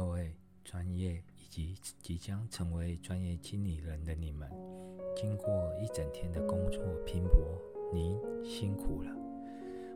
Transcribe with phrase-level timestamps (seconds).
[0.00, 4.50] 各位专业以及即将成为专业经理人的你们，
[5.14, 5.46] 经过
[5.78, 7.38] 一整天的工作拼搏，
[7.92, 9.14] 您辛苦了。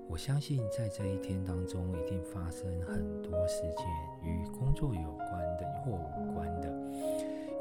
[0.06, 3.86] 我相信在这一天当中，一定发生很多事件，
[4.22, 6.68] 与工作有关的或无关的，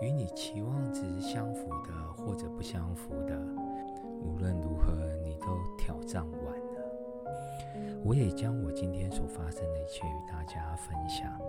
[0.02, 3.40] 与你期望值相符的或者不相符的。
[4.22, 4.92] 无论如何，
[5.24, 6.43] 你都挑战我。
[8.06, 11.40] 我也将我今天所发生的一切与大家分享，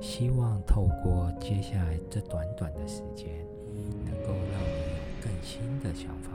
[0.00, 3.44] 希望透过接下来这短短的时间，
[4.04, 6.30] 能够让你有更新的想法，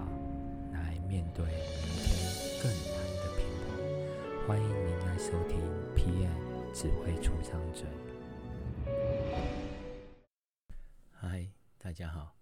[0.73, 4.45] 来面对明天更难的拼搏。
[4.45, 5.57] 欢迎您来收听
[5.95, 7.87] PM 只会出张嘴。
[11.13, 12.35] 嗨，大家好，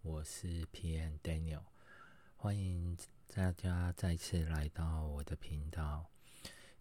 [0.00, 1.64] 我是 PM Daniel，
[2.34, 2.96] 欢迎
[3.34, 6.11] 大家再次来到我的频道。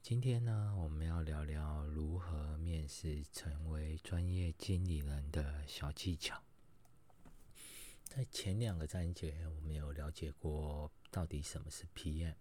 [0.04, 6.42] 今天呢，我们要聊聊如何面试成为专业经理人的小技巧。
[8.06, 12.34] 在前两个章节，我们有了解过到底什么是 PM，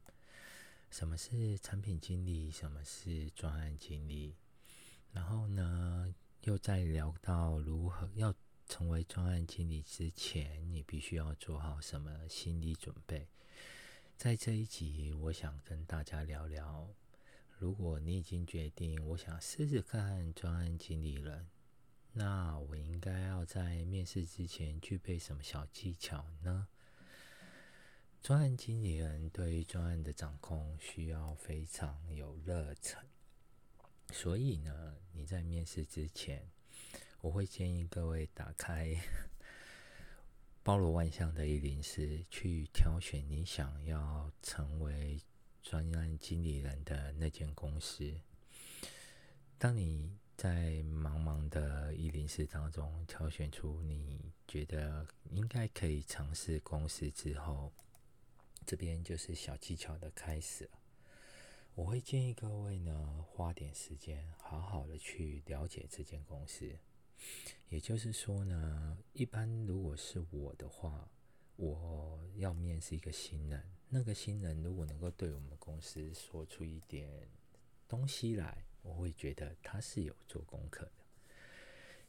[0.91, 4.34] 什么是产品经理，什么是专案经理。
[5.12, 8.34] 然后呢，又在聊到如何要
[8.66, 13.28] 成为专案经理之前，你必须要做好什么心理准备。
[14.16, 16.88] 在这一集，我想跟大家聊聊。
[17.61, 21.47] 如果你已经决定，我想试试看专案经理人，
[22.14, 26.69] 那我应该要在面试之前具备什么小技巧呢？
[28.22, 33.05] 专案经理人对于专案的掌控需要非常有热忱，
[34.11, 36.48] 所以呢，你在面试之前，
[37.20, 38.97] 我会建议各位打开
[40.64, 45.20] 包罗万象的104，去挑选你想要成为。
[45.62, 48.21] 专案经理人的那间公司，
[49.59, 57.72] 当你在茫茫的一零四当中挑选出你觉得应该可以尝试公司之后，
[58.65, 60.70] 这边就是小技巧的开始了。
[61.75, 66.78] 我会建议各位呢，花点时间好好的去了解这间公司。
[67.69, 71.09] 也就是说呢，一般如果是我的话，
[71.60, 73.62] 我要面试一个新人。
[73.91, 77.28] 那个新人如果能够对我们公司说出一点
[77.87, 80.93] 东西来，我会觉得他是有做功课的。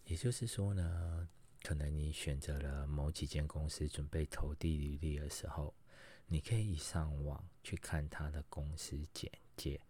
[0.06, 1.28] 也就是说呢，
[1.64, 5.74] 可能你选择了某几间公司准备投递履历的时候，
[6.28, 9.82] 你可以上网去看他的公司简介。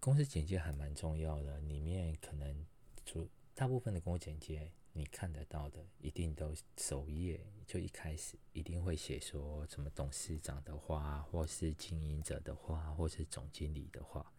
[0.00, 2.66] 公司简介还蛮重要的，里面可能
[3.04, 4.72] 主大部分的公司简介。
[4.94, 14.30] 你看得到的，一定都首页就一开始一定会写说什么董事长的话，或是经营者的话，或是总经理的话。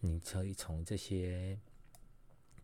[0.00, 1.58] 你可以从这些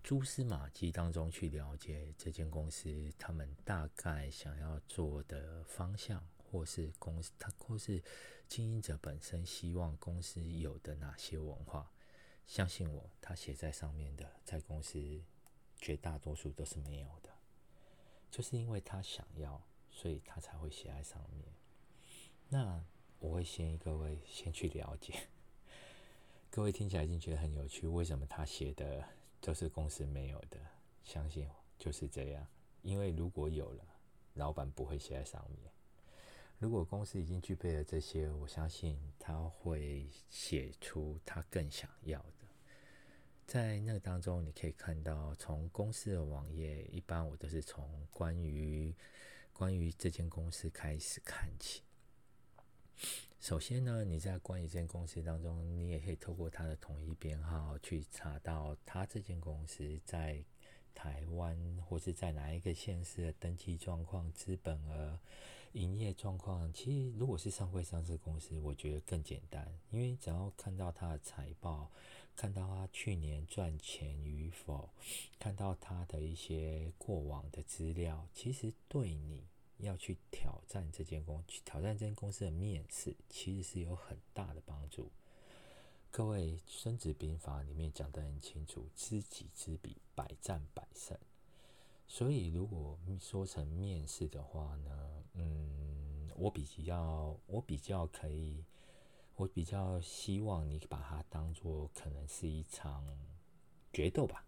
[0.02, 8.02] 蛛丝马迹当中去了解这间公司他们大概想要做的方向，或是公司他或是
[8.46, 11.90] 经营者本身希望公司有的哪些文化。
[12.46, 15.22] 相信我，他写在上面的，在公司。
[15.82, 17.30] 绝大多数都是没有的，
[18.30, 19.60] 就是因为他想要，
[19.90, 21.44] 所以他才会写在上面。
[22.48, 22.80] 那
[23.18, 25.12] 我会建议各位先去了解。
[26.50, 29.04] 各位听起来已经觉得很有趣，为什么他写的
[29.40, 30.60] 都是公司没有的？
[31.02, 32.46] 相信我，就是这样。
[32.82, 33.84] 因为如果有了，
[34.34, 35.72] 老板不会写在上面。
[36.58, 42.41] 如果公司已经具备了这些，我相信他会写出他更想要的。
[43.52, 48.94] 在那个当中，你可以看到，从公司的网页，一般我都是从关于
[49.52, 51.82] 关于这间公司开始看起。
[53.38, 60.42] 首先呢，你在关于这间公司当中，你也可以透过它的统一编号去查到它这间公司在
[60.94, 61.54] 台湾
[61.86, 65.20] 或是在哪一个县市的登记状况、资本额、
[65.72, 66.72] 营业状况。
[66.72, 71.90] 其实，如果是上柜上市公司，我觉得更简单，因为只要看到它的财报。
[72.36, 74.90] 看到他去年赚钱与否，
[75.38, 79.44] 看到他的一些过往的资料，其实对你
[79.78, 85.10] 要去挑战这间公司，挑战这间公司的面试，其实是有很大的帮助。
[86.10, 91.16] 各位，《孙子兵法》里面讲得很清楚：“知己知彼，百战百胜。”
[92.06, 98.62] 所以，如果说成面试的话呢，嗯，我比较，我比较可以。
[99.42, 103.04] 我比较希望你把它当做可能是一场
[103.92, 104.44] 决斗吧，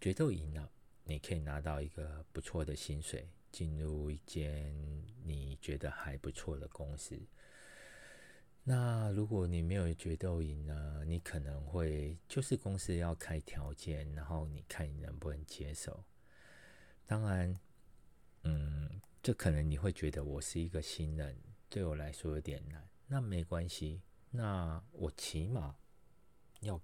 [0.00, 0.70] 决斗赢了，
[1.04, 4.74] 你可以拿到一个不错的薪水，进入一间
[5.24, 7.20] 你觉得还不错的公司。
[8.64, 16.02] 那如果你没有决斗赢呢，你可能会就是公司要开条件，然后你看你能不能接受。
[17.04, 17.60] 当然，
[18.44, 21.38] 嗯，这可能你会觉得我是一个新人，
[21.68, 22.88] 对我来说有点难。
[23.08, 25.74] 那没关系，那我起码
[26.60, 26.80] 要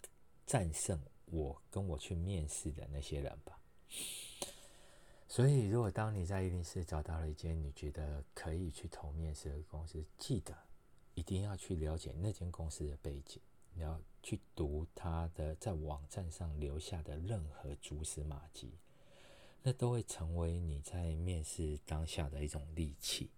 [0.46, 3.60] 战胜我跟我去面试的那些人吧。
[5.28, 10.56] 所以，如果当你在104找到了一间你觉得可以去投面试的公司，记得
[11.14, 13.40] 一定要去了解那间公司的背景，
[13.74, 18.78] 你要去读他的在网站上留下的任何蛛丝马迹。
[19.62, 23.30] 那都会成为你在面试当下的一种利器，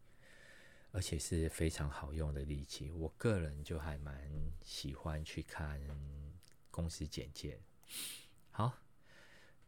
[0.97, 2.91] 而且是非常好用的利器。
[2.91, 4.31] 我个人就还蛮
[4.63, 5.79] 喜欢去看
[6.71, 7.61] 公司简介。
[8.51, 8.73] 好，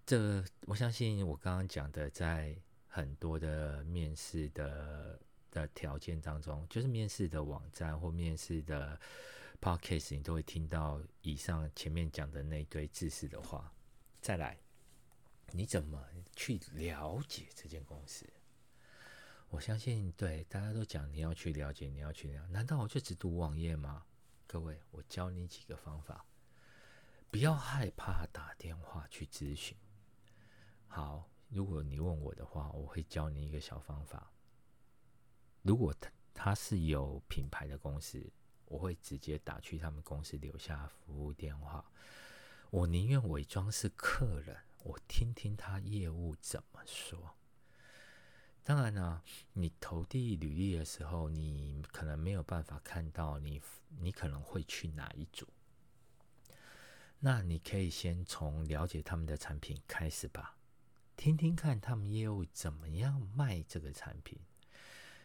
[0.06, 5.20] 这我相信我刚刚讲的，在很多的面试的
[5.50, 8.98] 的条件当中，就是面试的网站或面试的
[9.60, 13.70] podcast，你都会听到以上前面讲的那堆知识的话。
[14.22, 14.58] 再来。
[15.50, 15.98] 你怎么
[16.36, 18.26] 去了解这间公司？
[19.50, 22.52] 我相信，对大家都讲你要去了解，你要去了解。
[22.52, 24.04] 难道我就只读网页吗？
[24.46, 26.24] 各位，我教你几个方法，
[27.30, 29.76] 不要害怕打电话去咨询。
[30.86, 34.30] 好，如果你问我的话，我会教你一个小方法。
[35.62, 38.30] 如果他他是有品牌的公司，
[38.66, 41.84] 我会直接打去他们公司留下服务电话。
[42.70, 44.56] 我宁愿伪装是客人。
[44.84, 47.34] 我听听他业务怎么说。
[48.68, 49.22] 当然呢，
[49.54, 53.62] 你投递履历的时候，你可能没有办法看到你，
[53.98, 55.48] 你可能会去哪一组。
[57.18, 60.58] 那你可以先从了解他们的产品开始吧，
[61.16, 64.38] 听听看他们业务怎么样卖这个产品。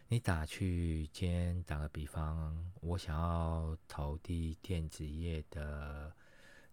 [0.08, 6.10] 你打去，先打个比方，我想要投递电子业的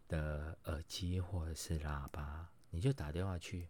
[0.07, 2.49] 的耳机或者是喇叭。
[2.69, 3.67] 你就打电话去，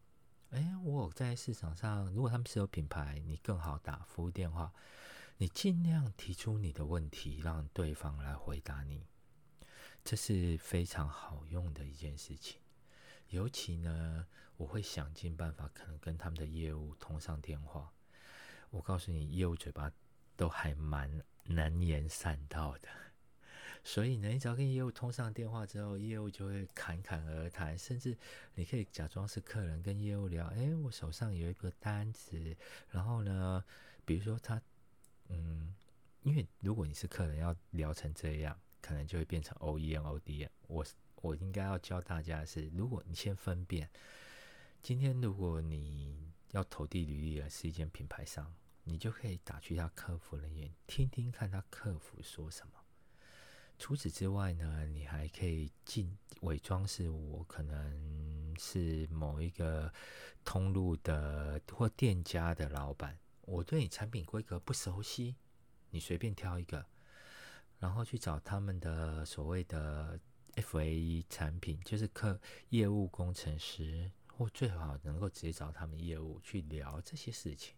[0.52, 4.74] 哎，我在市场上，如果他们是有品牌，你更好打服务电话。
[5.38, 9.08] 你尽量提出你的问题，让对方来回答你，
[10.04, 12.60] 这是非常好用的一件事情。
[13.30, 14.28] 尤其呢，
[14.58, 17.92] 我会想尽办法，可能跟他们的业务通上电话。
[18.72, 19.90] 我告诉你，业务嘴巴
[20.36, 22.90] 都还蛮难言善道的。
[23.84, 28.16] 所以呢，你只要跟业务通上电话之后，业务就会侃侃而谈，甚至
[28.54, 30.46] 你可以假装是客人跟业务聊。
[30.48, 32.56] 哎，我手上有一个单子，
[32.90, 33.64] 然后呢，
[34.06, 34.62] 比如说他，
[35.30, 35.74] 嗯，
[36.22, 40.50] 因为如果你是客人要聊成这样，可能就会变成 OEM、ODM。
[40.68, 40.86] 我
[41.16, 43.90] 我应该要教大家的是，如果你先分辨，
[44.82, 48.54] 今天如果你要投递履历的是一间品牌商，
[48.84, 52.74] 你就可以打去他客服人员，听听看他客服说什么。
[53.82, 59.92] 除此之外呢，你还可以进伪装是我可能是某一个
[60.46, 65.36] 通路的或店家的老板，我对你产品规格不熟悉，
[65.90, 66.86] 你随便挑一个，
[67.80, 70.20] 然后去找他们的所谓的
[70.54, 72.40] FAE 产品，就是客
[72.70, 77.74] 业务工程师，或最好能够直接找他们业务去聊这些事情。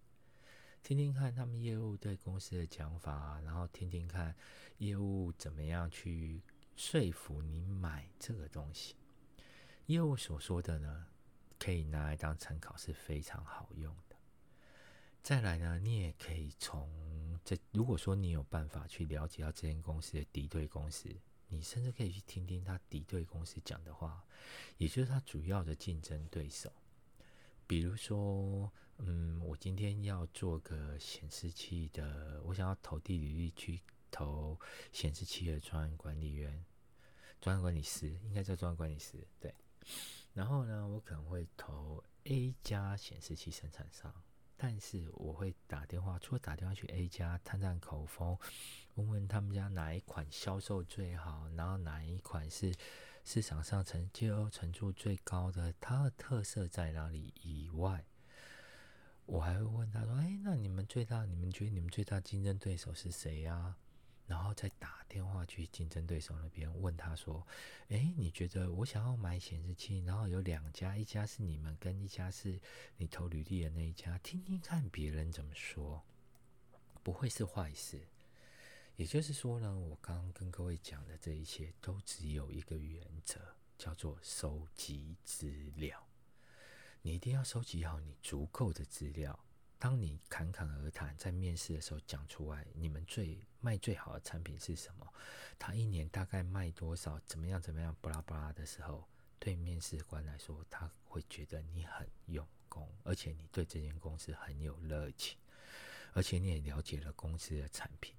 [0.84, 4.36] 听听看他们业务对公司的讲法，然后听听看
[4.80, 6.42] 业务怎么样去
[6.76, 8.94] 说服你买这个东西。
[9.86, 11.08] 业务所说的呢，
[11.58, 14.18] 可以拿来当参考，是非常好用的。
[15.22, 21.08] 再来呢，你也可以从这，如果说你有办法去了解到这间公司的敌对公司，
[21.48, 24.22] 你甚至可以去听听他敌对公司讲的话，
[24.78, 26.70] 也就是他主要的竞争对手，
[27.66, 28.70] 比如说。
[28.98, 33.82] 嗯，我今天要做个显示器的，我想要投递履历去
[34.12, 34.58] 投
[34.92, 36.64] 显示器的专案管理员、
[37.42, 39.54] 专案管理师，应该叫专案管理师，对。
[40.34, 44.14] 然后呢，我可能会投 A 家显示器生产商，
[44.56, 48.38] 但是我会打电话，除了打电话去 A 家探探口风，
[48.96, 52.74] 问问他们家哪一款销售最好，然后哪一款是
[53.26, 58.06] 市场上成就程度最高的，它的特色在哪里以外。
[59.26, 63.76] 我还会问他说：“哎，那你们最大，你们觉得你们最大竞争对手是谁呀？”
[64.26, 67.46] 然后再打电话去竞争对手那边问他说
[67.90, 72.60] ：“哎，你觉得我想要买显示器，然后有两家，一家是你们，跟一家是
[72.98, 76.02] 你投履历的那一家，听听看别人怎么说，
[77.04, 78.02] 不会是坏事。
[78.96, 83.40] 也就是说呢，我刚刚跟各位讲的这一切都只有一个原则，
[83.78, 86.02] 叫做收集资料。”
[87.06, 89.38] 你一定要收集好你足够的资料，
[89.78, 95.14] 当你侃侃而谈，在面试的时候讲出来，你们最卖最好的产品是什么？
[95.60, 97.20] 他一年大概卖多少？
[97.26, 97.62] 怎么样？
[97.62, 97.94] 怎么样？
[98.00, 99.06] 巴拉巴拉的时候，
[99.38, 105.38] 对面试官来说，他会觉得你很用功，而且你对这间公司很有热情，
[106.14, 108.16] 而且你也了解了公司的产品，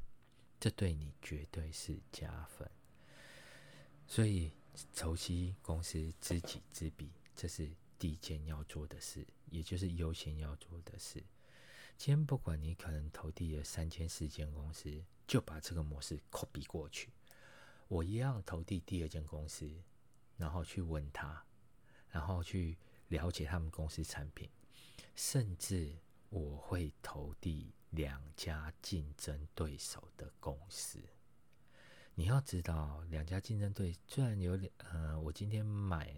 [0.61, 2.71] 这对你绝对是加分。
[4.07, 4.53] 所以，
[4.93, 11.23] 熟悉公司，知己知彼，这是第一件要做的事，也就是优先要做的事。
[11.97, 17.11] 今天不管你可能投递了三间四间公司，就把这个模式 copy 过去。
[17.89, 19.71] 我一样投递第二间公司，
[20.37, 21.45] 然后去问他，
[22.11, 22.77] 然后去
[23.09, 24.51] 了解他们公司产品，
[25.15, 25.97] 甚至
[26.31, 30.99] 我会投递两家竞争对手的公司。
[32.17, 36.13] 你要知道，两家竞争对虽然有两，呃，我今天买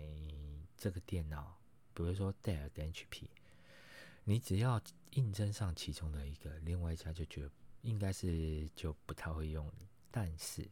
[0.76, 1.58] 这个电脑，
[1.96, 3.26] 比如说戴尔跟 HP。
[4.28, 7.50] 你只要应征上其中的一个，另外一家就觉得
[7.82, 9.72] 应该是就不太会用。
[10.10, 10.68] 但是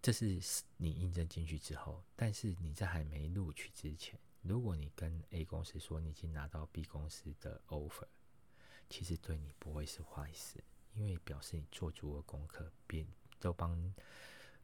[0.00, 0.40] 这是
[0.78, 8.06] 你应征进去之后，但是你在还没录取之前，如果你跟 A 公司说你已经拿到 B 公司的 offer，
[8.88, 10.64] 其实对你不会是坏事，
[10.94, 13.06] 因为表示你做足了功课，别
[13.38, 13.94] 都帮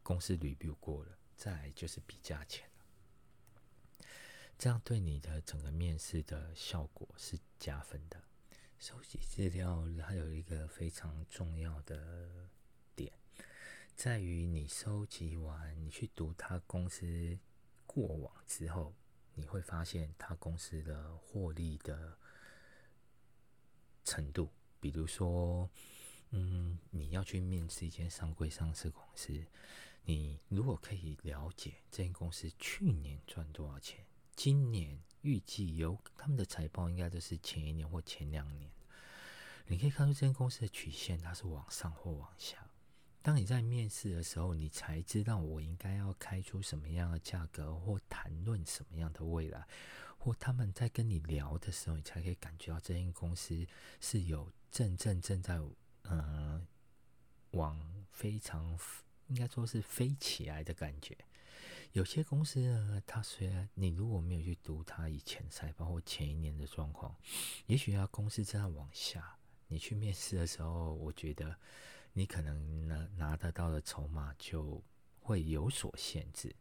[0.02, 2.69] 公司 review 过了，再来就是比价钱。
[4.60, 8.22] 这样对你的整个面试的效果是加分的。
[8.78, 12.46] 收集资料还有一个非常重要的
[12.94, 13.10] 点，
[13.96, 17.38] 在于你收集完，你去读他公司
[17.86, 18.94] 过往之后，
[19.32, 22.18] 你会发现他公司的获利的
[24.04, 24.50] 程度。
[24.78, 25.70] 比如说，
[26.32, 29.42] 嗯，你要去面试一间上柜上市公司，
[30.02, 34.04] 你如果可以了解这间公司去年赚多少钱。
[34.34, 38.70] 今年预计有他们的财报，应该都是前一年或前两年。
[39.66, 42.66] 你可以看出这间公司的曲线，它是往上或往下。
[43.22, 49.66] 当你在面试的时候，你才知道我应该要开出什么样的价格，或谈论什么样的未来，
[50.18, 53.66] 或他们在跟你聊的时候，你才可以感觉到这间公司
[54.00, 55.60] 是有正正正在
[56.04, 56.66] 嗯、
[57.50, 57.78] 往
[58.10, 58.76] 非常
[59.28, 61.16] 应该说是飞起来的感觉。
[61.92, 67.16] 有些公司呢，它虽然你如果没有去读它以前财报或前一年的状况，
[67.66, 71.58] 也许它公司这样往下，你去面试的时候，我觉得
[72.12, 74.80] 你可能拿拿得到的筹码就
[75.18, 76.54] 会有所限制。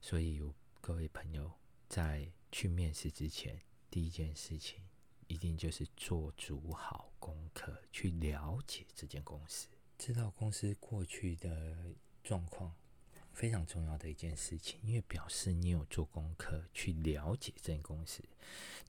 [0.00, 0.40] 所以
[0.80, 1.52] 各位朋友
[1.86, 4.82] 在去面试之前，第一件事情
[5.26, 12.74] 一定就是做足好功课，去了解这间公司，知道公司过去的状况。
[13.34, 18.22] 非常重要的一件事情，因为表示你有做功课去了解这间公司，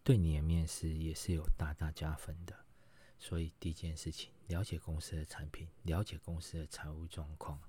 [0.04, 2.56] 对你的面试也是有大大加分的。
[3.18, 7.60] 所以第一件事情，了解公司的产品，了解公司的财务状况。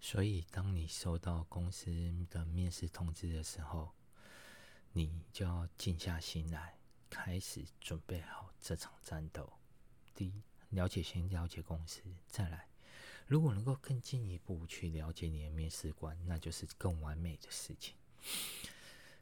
[0.00, 1.86] 所以当你收到公司
[2.28, 3.92] 的面试通知的时候，
[4.92, 9.52] 你就要静下心来，开始准备好这场战斗。
[10.14, 12.66] 第一，了解先了解公司，再来。
[13.28, 17.94] 如果能够更进一步去了解你的面试官，那就是更完美的事情。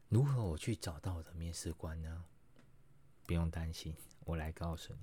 [0.09, 2.25] 如何我去找到我的面试官呢？
[3.25, 5.01] 不用担心，我来告诉你。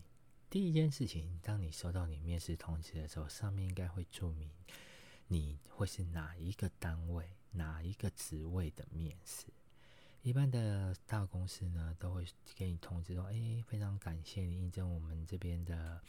[0.50, 4.50] 第一件事情，当你收到你面试通知的时候，上面应该会注明
[5.28, 9.48] 你会是哪一个单位、哪一个职位的面试。
[10.22, 16.02] 一般的大公司呢，都会给你通知说：“哎，非常感谢你应征我们这边的。”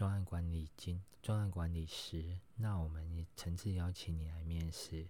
[0.00, 5.06] 专案管理经专案管理师，那我们诚挚邀请你来面试。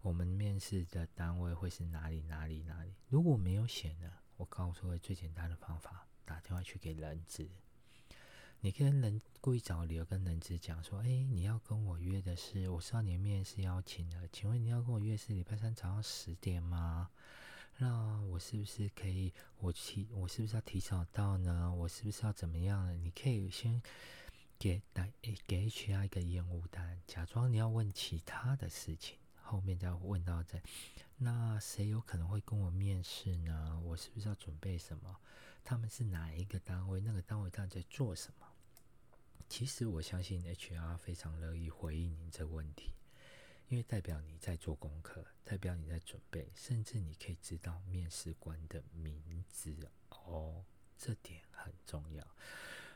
[0.00, 2.22] 我们面试的单位会是哪里？
[2.22, 2.62] 哪里？
[2.62, 2.94] 哪里？
[3.08, 4.08] 如果没有写呢？
[4.36, 7.48] 我告诉你最简单的方法，打电话去给人资。
[8.60, 17.10] 你跟人故意找理由跟人资讲说：“哎，你要跟我约的是，我知道你的面试邀请了，请问你要跟我约是礼拜三早上十点吗？
[17.78, 19.32] 那我是不是可以？
[19.58, 21.74] 我提我是不是要提早到呢？
[21.74, 22.92] 我是不是要怎么样呢？
[23.02, 23.82] 你可以先。”
[24.58, 25.12] 给来
[25.46, 30.60] 给 HR 一个烟雾弹，假装你要问其他的事情，后面再问到这，
[31.16, 33.80] 那谁有可能会跟我面试呢？
[33.84, 35.16] 我是不是要准备什么？
[35.62, 36.98] 他们是哪一个单位？
[37.00, 38.46] 那个单位他在做什么？
[39.48, 42.92] 其实我相信 HR 非常乐意回应您这个问题，
[43.68, 50.64] 因为代表你在做功课，代表你在准备，甚至你可以知道面试官的名字哦，
[50.98, 52.26] 这点很重要。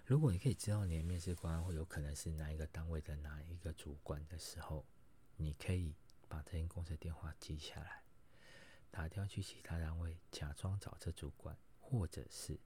[0.04, 4.85] 如果你可以知道你的面试官会有可能是哪一个单位的哪一个主管的时候，
[5.37, 5.94] 你可以
[6.28, 8.02] 把这间公司的电话记下来，
[8.90, 12.59] 打电话去其他单位，假装找这主管，或者是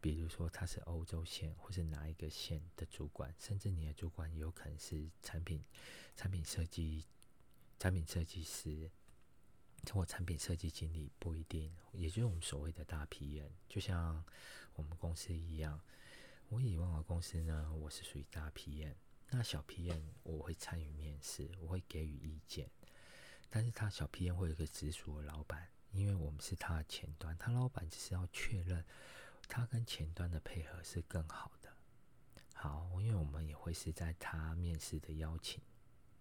[0.00, 5.64] 比如说他是欧洲线或是哪一个线的主管，甚至你的主管有可能是产品
[6.16, 7.04] 产品设计
[7.78, 8.88] 产品设计师
[9.92, 14.24] 或产品设计经理，不一定，也就是我们所谓的大 PM，就像
[14.74, 15.80] 我们公司一样。
[16.48, 18.94] 我以往的公司呢，我是属于大 PM，
[19.30, 22.70] 那小 PM 我会参与面试，我会给予意见，
[23.50, 28.84] 但是他小 PM 会有一个直属的老板，因为我们是他的前端，他老板只是要确认
[29.48, 31.72] 他跟前端的配合是更好的。
[32.54, 35.60] 好，因为我们也会是在他面试的邀请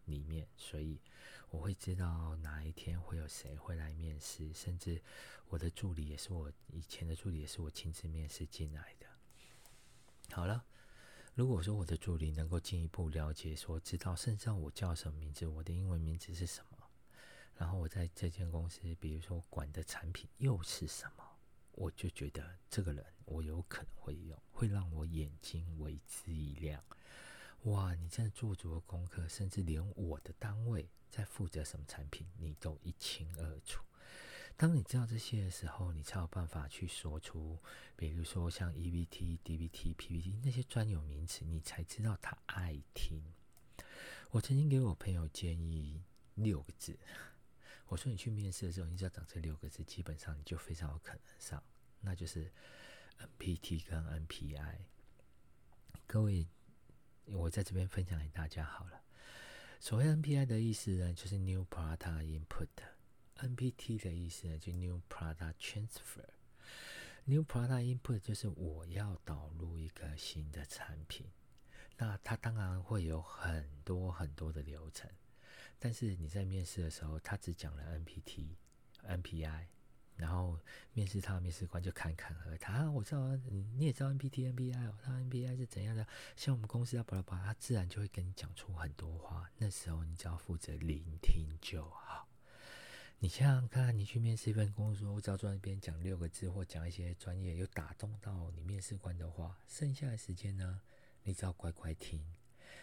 [0.06, 1.00] 里面，所以
[1.50, 5.00] 我会知道哪一天会有谁会来面试，甚至
[5.50, 9.13] 我的助理也是我以前的助理，也是我亲自面试进来的。
[10.34, 10.66] 好了，
[11.36, 16.78] 如果说我的助理能够进一步了解，说知道甚至我叫什么名字，我的英文名字是什么，
[17.56, 21.24] 然后我在这间公司，比如说管的产品又是什么，
[21.74, 26.84] 我就觉得这个人我有可能会用，会让我眼睛为之一亮。
[27.66, 33.84] 哇，你真的做足了功课，甚至连我的单位在负责什么产品，你都一清二楚。
[34.56, 37.60] 当你知道这些的时候，你才有办法去说出，
[37.96, 43.22] 比如说像 EVT、DVT、PPT 那些专有名词，你才知道他爱听。
[44.32, 46.02] 我曾经给我朋友建议
[46.36, 46.98] 六个字，
[47.88, 51.62] 我说你去面试的时候，你只要讲这六个字，基本上你就非常有可能上，
[52.00, 52.52] 那就是
[53.20, 54.78] NPT 跟 NPI。
[56.08, 56.48] 各位，
[57.26, 59.02] 我在这边分享给大家好了。
[59.80, 62.93] 所谓 NPI 的意思呢，就是 New Product Input。
[63.44, 66.30] NPT 的意思呢，就 New Product Transfer。
[67.26, 71.28] New Product Input 就是我要导入一个新的产品，
[71.98, 75.10] 那它当然会有很多很多的流程，
[75.80, 78.56] 但是你在面试的时候，他只讲了 NPT、
[79.08, 79.68] NPI，
[80.18, 80.60] 然后
[80.92, 82.94] 面试他面试官就侃侃而谈。
[82.94, 86.06] 我知道，你你也知道 NPT、NPI，那 NPI 是怎样的？
[86.36, 89.50] 像我们公司要巴拉巴拉，他自然就会跟你讲出很多话。
[89.58, 92.28] 那时候你只要负责聆听就好。
[93.20, 100.82] 你想想看，你去面试一份工作，我只要坐在那边讲六个字，或讲一些专业有打动到你面试官的话，剩下的时间呢，
[101.24, 102.22] 你只要乖乖听，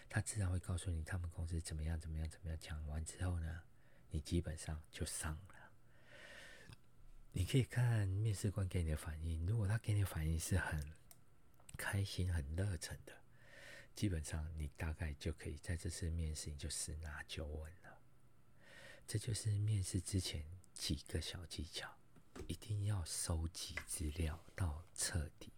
[0.08, 2.58] 他自然会告诉你他们公司怎么样，怎么样，怎么样。
[2.58, 3.60] 讲完之后呢，
[4.10, 5.54] 你基本上就上了。
[7.32, 10.82] 你可以看面试官给你的反应，如果他给你的反应是很
[11.76, 13.12] 开心、很热忱的，
[13.94, 17.70] 基本上你大概就可以在这次面试你就十拿九稳。
[19.12, 21.92] 这就是面试之前几个小技巧，
[22.46, 25.50] 一定要收集资料到彻底，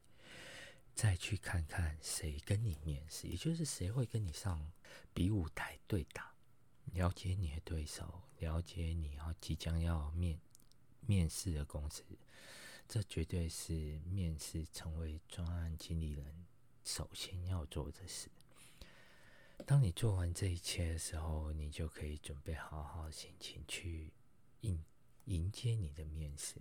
[0.94, 4.72] 再去看看谁跟你面试，也就是谁会跟你上
[5.12, 6.32] 比武台对打，
[6.94, 10.40] 了解你的对手，了解你要即将要面
[11.02, 12.02] 面试的公司，
[12.88, 16.46] 这绝对是面试成为专案经理人
[16.84, 18.30] 首先要做的事。
[19.64, 24.12] 当你做完这一切的时候，你就可以准备好好心情去
[24.62, 24.82] 迎
[25.26, 26.60] 迎接你的面试。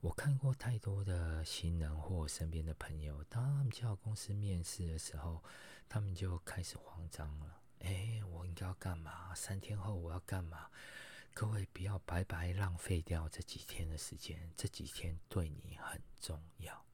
[0.00, 5.42] 我看过太多的新人或我身边的朋友，当他们到公司面试的时候，
[5.88, 7.62] 他们就开始慌张了。
[7.80, 9.32] 诶，我应该要干嘛？
[9.34, 10.68] 三天后我要干嘛？
[11.32, 16.84] 各位不要白白浪费掉这几天的时间，这几天对你很重要。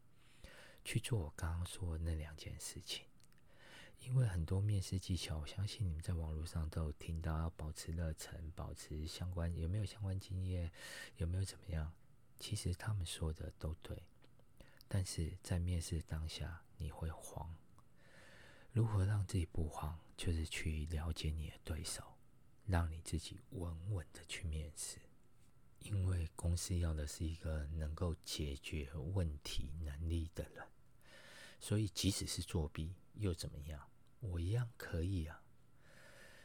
[0.85, 3.07] 去做我刚刚说的那两件事情。
[4.09, 10.73] 因为很多面试技巧，我相信你们在网络上都有听到，要保持热忱，保持相关，有没有相关经验，
[11.19, 11.93] 有没有怎么样？
[12.39, 14.03] 其实他们说的都对，
[14.89, 17.55] 但是在面试当下你会慌。
[18.73, 19.99] 如何让自己不慌？
[20.17, 22.03] 就是去了解你的对手，
[22.65, 24.99] 让你自己稳稳的去面试。
[25.81, 30.67] 因为公司要的是一个能够解决问题能力的人，
[31.61, 32.95] 所以即使是作弊。
[33.15, 33.85] 又怎么样？
[34.21, 35.43] 我一样可以啊。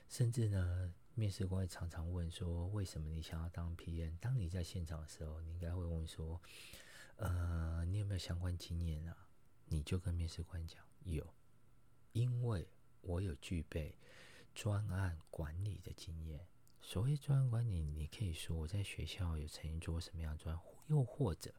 [0.09, 6.39] 甚至呢，面试官会常常问说：“为什么你想要当 PM？” 当你在现场的时候，你应该会问说
[7.17, 9.27] ：“呃，你有没有相关经验啊？”
[9.65, 11.33] 你就跟面试官讲：“有，
[12.11, 12.67] 因为
[13.01, 13.97] 我有具备
[14.53, 16.45] 专案管理的经验。
[16.81, 21.51] 所谓专案管理，你可以说我在学校有曾经做过什么样的专，又或者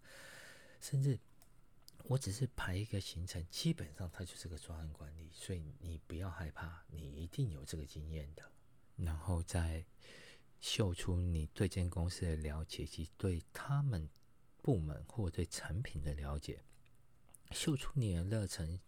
[0.81, 1.19] 甚至。”
[2.07, 8.43] 我只是排一个行程，基本上它就是个专案管理，所以你不要害怕，你一定有这个经验的。
[8.97, 9.85] 然后再
[10.61, 14.09] 秀出你对这间公司的了解及对他们
[14.61, 16.63] 部门或对产品的了解，
[17.53, 18.79] 秀出你的热忱。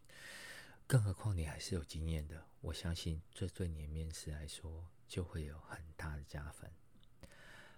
[0.86, 6.70] 更何况你还是有经验的，我相信这对你的面试来说就会有很大的加分。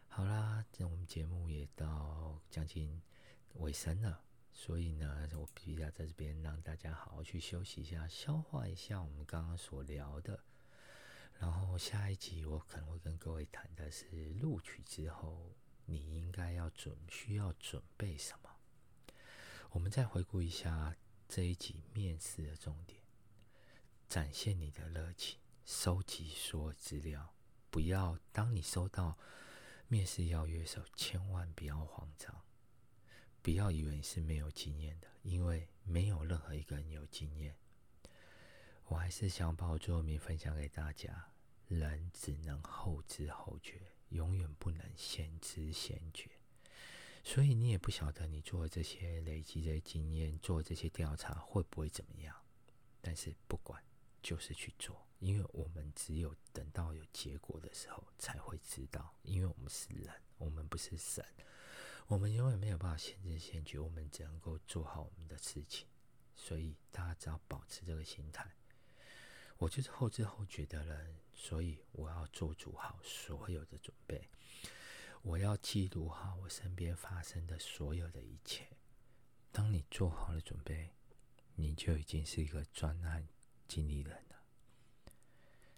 [0.08, 3.00] 好啦，这我们节目也到将近
[3.54, 4.24] 尾声了。
[4.60, 10.42] 所以呢，我必须要在这边让大家好好去休息一下，消化一下我们刚刚所聊的。
[11.38, 15.54] 然后下一集我可能会跟各位谈的是录取之后
[15.86, 18.50] 你应该要准需要准备什么。
[19.70, 20.96] 我们再回顾一下
[21.28, 23.00] 这一集面试的重点：
[24.08, 27.32] 展现你的热情，收集所有资料。
[27.70, 29.16] 不要当你收到
[29.86, 32.42] 面试邀约的时候，千万不要慌张，
[33.48, 37.56] 不要以为你是没有经验的，因为没有任何一个人有经验。
[38.88, 41.30] 我还是想把我最后一面分享给大家：
[41.66, 43.80] 人只能后知后觉，
[44.10, 46.28] 永远不能先知先觉。
[47.24, 52.36] 所以你也不晓得你做这些累积的经验，做这些调查会不会怎么样。
[53.00, 53.82] 但是不管，
[54.22, 59.14] 就是去做，因为我们只有等到有结果的时候才会知道。
[59.22, 61.24] 因为我们是人，我们不是神，
[62.08, 65.86] 我们永远没有办法先知先觉，我们只能够做好我们的事情。
[66.34, 68.50] 所以大家只要保持这个心态。
[69.58, 74.26] 我就是后知后觉的人，所以我要做足好所有的准备。
[75.20, 78.66] 我要记录好我身边发生的所有的一切。
[79.52, 80.94] 当你做好了准备，
[81.56, 83.28] 你就已经是一个专案
[83.66, 85.12] 经理人了。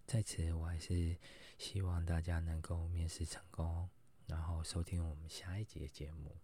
[0.07, 1.16] 在此，我还是
[1.59, 3.90] 希望大家能够面试成功，
[4.31, 6.37] 然后收听我们下一节节目。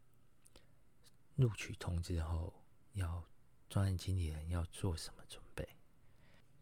[1.37, 2.53] 录取通知后，
[2.95, 3.25] 要
[3.69, 5.69] 专案经理人要做什么准备？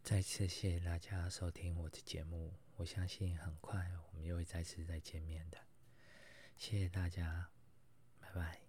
[0.02, 5.58] 再次谢谢大家收听我的节目，我相信很快我们又会再次再见面的。
[6.56, 7.48] 谢谢大家，
[8.20, 8.63] 拜拜。